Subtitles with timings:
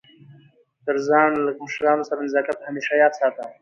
[0.85, 3.43] تر ځان له مشرانو سره نزاکت همېشه یاد ساته!